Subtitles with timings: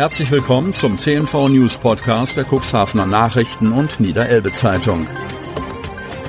[0.00, 5.06] Herzlich willkommen zum CNV News Podcast der Cuxhavener Nachrichten und Niederelbe Zeitung.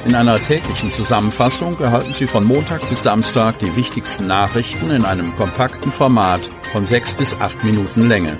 [0.05, 5.33] In einer täglichen Zusammenfassung erhalten Sie von Montag bis Samstag die wichtigsten Nachrichten in einem
[5.37, 6.41] kompakten Format
[6.73, 8.35] von sechs bis acht Minuten Länge.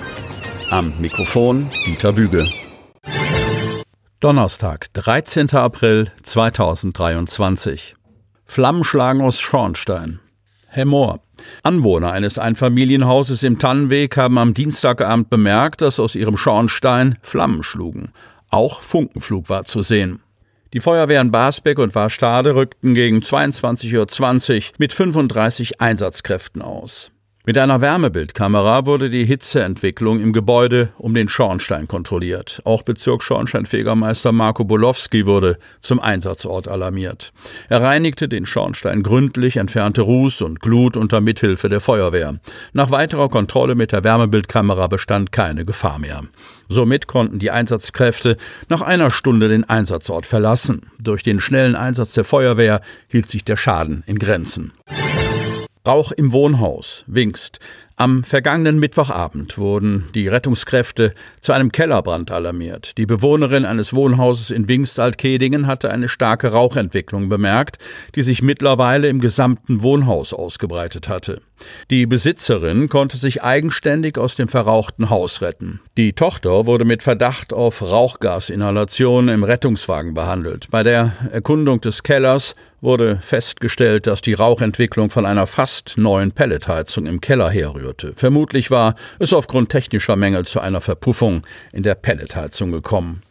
[0.70, 2.46] Am Mikrofon Dieter Büge.
[4.20, 5.54] Donnerstag, 13.
[5.54, 7.96] April 2023.
[8.44, 10.20] Flammenschlagen aus Schornstein.
[10.72, 11.20] Hemmoor.
[11.62, 18.10] Anwohner eines Einfamilienhauses im Tannenweg haben am Dienstagabend bemerkt, dass aus ihrem Schornstein Flammen schlugen.
[18.50, 20.20] Auch Funkenflug war zu sehen.
[20.72, 27.11] Die Feuerwehren Basbeck und Warstade rückten gegen 22.20 Uhr mit 35 Einsatzkräften aus.
[27.44, 32.62] Mit einer Wärmebildkamera wurde die Hitzeentwicklung im Gebäude um den Schornstein kontrolliert.
[32.64, 37.32] Auch Bezirksschornsteinfegermeister Marco Bolowski wurde zum Einsatzort alarmiert.
[37.68, 42.38] Er reinigte den Schornstein gründlich, entfernte Ruß und Glut unter Mithilfe der Feuerwehr.
[42.74, 46.22] Nach weiterer Kontrolle mit der Wärmebildkamera bestand keine Gefahr mehr.
[46.68, 48.36] Somit konnten die Einsatzkräfte
[48.68, 50.82] nach einer Stunde den Einsatzort verlassen.
[51.02, 54.70] Durch den schnellen Einsatz der Feuerwehr hielt sich der Schaden in Grenzen.
[55.86, 57.58] Rauch im Wohnhaus, Wingst.
[58.02, 62.98] Am vergangenen Mittwochabend wurden die Rettungskräfte zu einem Kellerbrand alarmiert.
[62.98, 67.78] Die Bewohnerin eines Wohnhauses in Wingst-Altkedingen hatte eine starke Rauchentwicklung bemerkt,
[68.16, 71.42] die sich mittlerweile im gesamten Wohnhaus ausgebreitet hatte.
[71.92, 75.80] Die Besitzerin konnte sich eigenständig aus dem verrauchten Haus retten.
[75.96, 80.66] Die Tochter wurde mit Verdacht auf Rauchgasinhalation im Rettungswagen behandelt.
[80.72, 87.06] Bei der Erkundung des Kellers wurde festgestellt, dass die Rauchentwicklung von einer fast neuen Pelletheizung
[87.06, 87.91] im Keller herrührte.
[88.16, 93.22] Vermutlich war es aufgrund technischer Mängel zu einer Verpuffung in der Pelletheizung gekommen.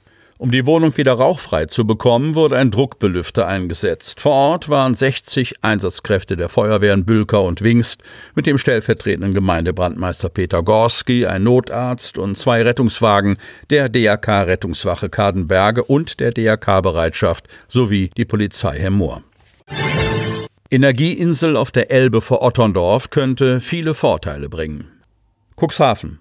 [0.42, 4.22] Um die Wohnung wieder rauchfrei zu bekommen, wurde ein Druckbelüfter eingesetzt.
[4.22, 8.02] Vor Ort waren 60 Einsatzkräfte der Feuerwehren Bülker und Wingst
[8.34, 13.38] mit dem stellvertretenden Gemeindebrandmeister Peter Gorski, ein Notarzt und zwei Rettungswagen
[13.70, 19.22] der DRK Rettungswache Kadenberge und der DRK Bereitschaft sowie die Polizei Hemmoor.
[20.74, 24.88] Energieinsel auf der Elbe vor Otterndorf könnte viele Vorteile bringen.
[25.58, 26.20] Cuxhaven.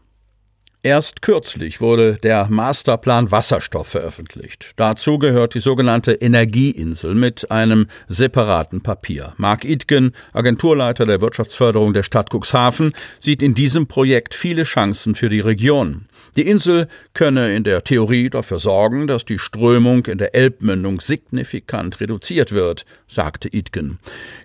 [0.82, 4.72] Erst kürzlich wurde der Masterplan Wasserstoff veröffentlicht.
[4.74, 9.34] Dazu gehört die sogenannte Energieinsel mit einem separaten Papier.
[9.36, 15.28] Mark Itgen, Agenturleiter der Wirtschaftsförderung der Stadt Cuxhaven, sieht in diesem Projekt viele Chancen für
[15.28, 16.06] die Region.
[16.36, 22.00] Die Insel könne in der Theorie dafür sorgen, dass die Strömung in der Elbmündung signifikant
[22.00, 23.98] reduziert wird, sagte Itgen.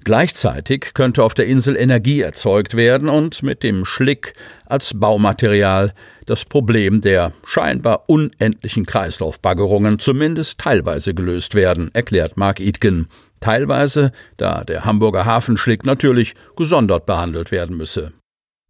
[0.03, 4.33] Gleichzeitig könnte auf der Insel Energie erzeugt werden und mit dem Schlick
[4.65, 5.93] als Baumaterial
[6.25, 13.07] das Problem der scheinbar unendlichen Kreislaufbaggerungen zumindest teilweise gelöst werden, erklärt Mark Itgen.
[13.39, 18.13] Teilweise, da der Hamburger Hafenschlick natürlich gesondert behandelt werden müsse.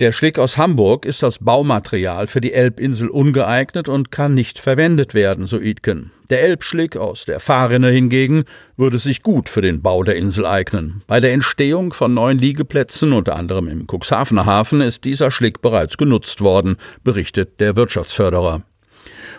[0.01, 5.13] Der Schlick aus Hamburg ist als Baumaterial für die Elbinsel ungeeignet und kann nicht verwendet
[5.13, 6.11] werden, so Itken.
[6.29, 8.43] Der Elbschlick aus der Fahrrinne hingegen
[8.75, 11.01] würde sich gut für den Bau der Insel eignen.
[11.07, 15.95] Bei der Entstehung von neuen Liegeplätzen, unter anderem im Cuxhavener Hafen, ist dieser Schlick bereits
[15.95, 18.63] genutzt worden, berichtet der Wirtschaftsförderer.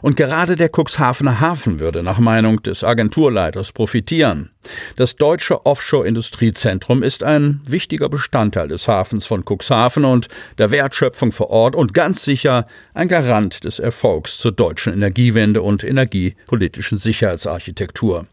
[0.02, 4.50] Und gerade der Cuxhavener Hafen würde nach Meinung des Agenturleiters profitieren.
[4.96, 11.50] Das deutsche Offshore-Industriezentrum ist ein wichtiger Bestandteil des Hafens von Cuxhaven und der Wertschöpfung vor
[11.50, 18.26] Ort und ganz sicher ein Garant des Erfolgs zur deutschen Energiewende und energiepolitischen Sicherheitsarchitektur.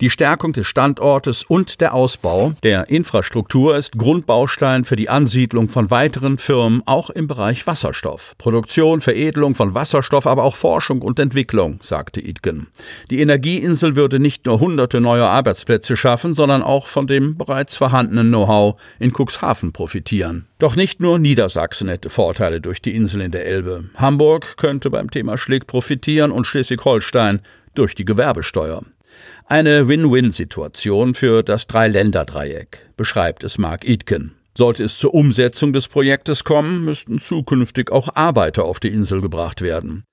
[0.00, 5.90] Die Stärkung des Standortes und der Ausbau der Infrastruktur ist Grundbaustein für die Ansiedlung von
[5.90, 8.34] weiteren Firmen auch im Bereich Wasserstoff.
[8.36, 12.66] Produktion, Veredelung von Wasserstoff, aber auch Forschung und Entwicklung, sagte Idgen.
[13.10, 18.28] Die Energieinsel würde nicht nur hunderte neue Arbeitsplätze schaffen, sondern auch von dem bereits vorhandenen
[18.28, 20.46] Know-how in Cuxhaven profitieren.
[20.58, 23.84] Doch nicht nur Niedersachsen hätte Vorteile durch die Insel in der Elbe.
[23.94, 27.40] Hamburg könnte beim Thema Schlick profitieren und Schleswig-Holstein
[27.74, 28.82] durch die Gewerbesteuer.
[29.46, 34.32] Eine Win-Win-Situation für das Dreiländeredreieck, beschreibt es Mark Itken.
[34.56, 39.62] Sollte es zur Umsetzung des Projektes kommen, müssten zukünftig auch Arbeiter auf die Insel gebracht
[39.62, 40.04] werden.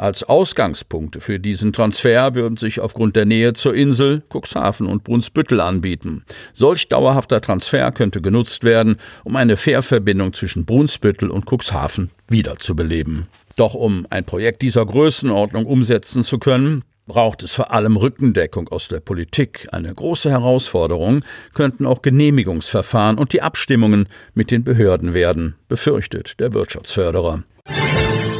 [0.00, 5.60] Als Ausgangspunkte für diesen Transfer würden sich aufgrund der Nähe zur Insel Cuxhaven und Brunsbüttel
[5.60, 6.24] anbieten.
[6.54, 13.26] Solch dauerhafter Transfer könnte genutzt werden, um eine Fährverbindung zwischen Brunsbüttel und Cuxhaven wiederzubeleben.
[13.56, 18.86] Doch um ein Projekt dieser Größenordnung umsetzen zu können, braucht es vor allem Rückendeckung aus
[18.86, 19.66] der Politik.
[19.72, 21.24] Eine große Herausforderung
[21.54, 27.42] könnten auch Genehmigungsverfahren und die Abstimmungen mit den Behörden werden, befürchtet der Wirtschaftsförderer.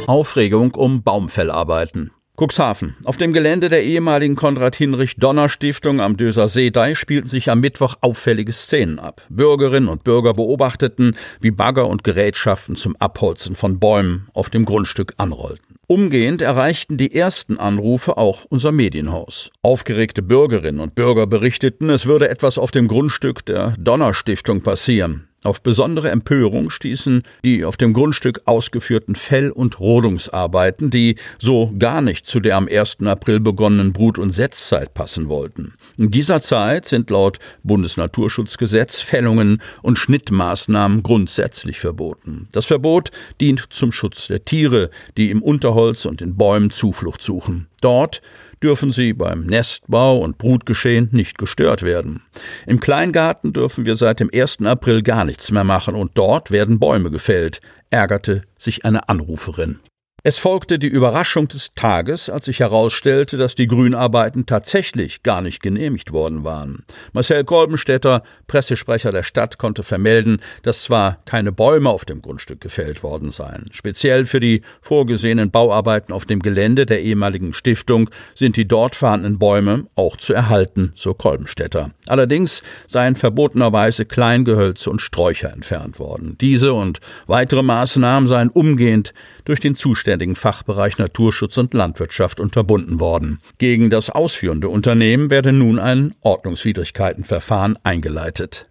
[0.07, 2.11] Aufregung um Baumfellarbeiten.
[2.37, 2.95] Cuxhaven.
[3.03, 8.99] Auf dem Gelände der ehemaligen Konrad-Hinrich-Donner-Stiftung am Döser Seedei spielten sich am Mittwoch auffällige Szenen
[8.99, 9.21] ab.
[9.27, 15.13] Bürgerinnen und Bürger beobachteten, wie Bagger und Gerätschaften zum Abholzen von Bäumen auf dem Grundstück
[15.17, 15.75] anrollten.
[15.91, 19.51] Umgehend erreichten die ersten Anrufe auch unser Medienhaus.
[19.61, 25.27] Aufgeregte Bürgerinnen und Bürger berichteten, es würde etwas auf dem Grundstück der Donner-Stiftung passieren.
[25.43, 32.01] Auf besondere Empörung stießen die auf dem Grundstück ausgeführten Fell- und Rodungsarbeiten, die so gar
[32.01, 32.97] nicht zu der am 1.
[33.07, 35.73] April begonnenen Brut- und Setzzeit passen wollten.
[35.97, 42.47] In dieser Zeit sind laut Bundesnaturschutzgesetz Fällungen und Schnittmaßnahmen grundsätzlich verboten.
[42.51, 43.09] Das Verbot
[43.39, 47.67] dient zum Schutz der Tiere, die im Unterholz und in Bäumen Zuflucht suchen.
[47.81, 48.21] Dort
[48.63, 52.23] dürfen sie beim Nestbau und Brutgeschehen nicht gestört werden.
[52.65, 54.61] Im Kleingarten dürfen wir seit dem 1.
[54.61, 59.79] April gar nichts mehr machen und dort werden Bäume gefällt, ärgerte sich eine Anruferin.
[60.23, 65.63] Es folgte die Überraschung des Tages, als sich herausstellte, dass die Grünarbeiten tatsächlich gar nicht
[65.63, 66.83] genehmigt worden waren.
[67.11, 73.01] Marcel Kolbenstädter, Pressesprecher der Stadt, konnte vermelden, dass zwar keine Bäume auf dem Grundstück gefällt
[73.01, 73.69] worden seien.
[73.71, 79.39] Speziell für die vorgesehenen Bauarbeiten auf dem Gelände der ehemaligen Stiftung sind die dort vorhandenen
[79.39, 81.93] Bäume auch zu erhalten, so Kolbenstädter.
[82.05, 86.37] Allerdings seien verbotenerweise Kleingehölze und Sträucher entfernt worden.
[86.39, 89.15] Diese und weitere Maßnahmen seien umgehend
[89.45, 89.75] durch den
[90.11, 93.39] zuständigen Fachbereich Naturschutz und Landwirtschaft unterbunden worden.
[93.59, 98.67] Gegen das ausführende Unternehmen werde nun ein Ordnungswidrigkeitenverfahren eingeleitet.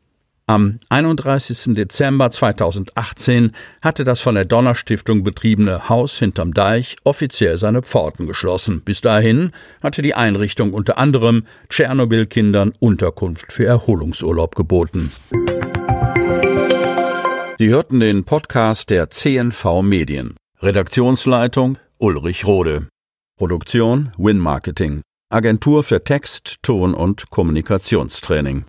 [0.46, 1.74] Am 31.
[1.74, 8.82] Dezember 2018 hatte das von der Donnerstiftung betriebene Haus hinterm Deich offiziell seine Pforten geschlossen.
[8.82, 9.52] Bis dahin
[9.82, 15.10] hatte die Einrichtung unter anderem Tschernobyl-Kindern Unterkunft für Erholungsurlaub geboten.
[17.58, 20.39] Sie hörten den Podcast der CNV Medien.
[20.62, 22.88] Redaktionsleitung Ulrich Rode.
[23.38, 25.00] Produktion Win Marketing.
[25.32, 28.66] Agentur für Text, Ton und Kommunikationstraining.